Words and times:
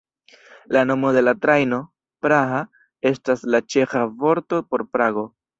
La 0.77 0.81
nomo 0.91 1.11
de 1.17 1.21
la 1.25 1.33
trajno, 1.43 1.79
"Praha", 2.27 2.63
estas 3.13 3.47
la 3.57 3.63
ĉeĥa 3.75 4.03
vorto 4.25 4.65
por 4.73 4.87
Prago. 4.97 5.31